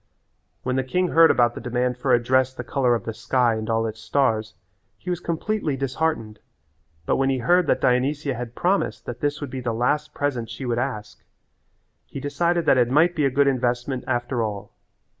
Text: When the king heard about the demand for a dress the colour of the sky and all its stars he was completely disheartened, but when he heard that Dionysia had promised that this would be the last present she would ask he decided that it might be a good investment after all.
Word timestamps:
When 0.63 0.77
the 0.77 0.83
king 0.83 1.09
heard 1.09 1.29
about 1.29 1.53
the 1.53 1.61
demand 1.61 1.95
for 1.95 2.11
a 2.11 2.17
dress 2.23 2.55
the 2.55 2.63
colour 2.63 2.95
of 2.95 3.03
the 3.05 3.13
sky 3.13 3.53
and 3.53 3.69
all 3.69 3.85
its 3.85 3.99
stars 3.99 4.55
he 4.97 5.11
was 5.11 5.19
completely 5.19 5.77
disheartened, 5.77 6.39
but 7.05 7.17
when 7.17 7.29
he 7.29 7.37
heard 7.37 7.67
that 7.67 7.81
Dionysia 7.81 8.33
had 8.33 8.55
promised 8.55 9.05
that 9.05 9.19
this 9.19 9.41
would 9.41 9.51
be 9.51 9.61
the 9.61 9.73
last 9.75 10.11
present 10.15 10.49
she 10.49 10.65
would 10.65 10.79
ask 10.79 11.23
he 12.07 12.19
decided 12.19 12.65
that 12.65 12.79
it 12.79 12.89
might 12.89 13.13
be 13.15 13.25
a 13.25 13.29
good 13.29 13.45
investment 13.45 14.03
after 14.07 14.41
all. 14.41 14.71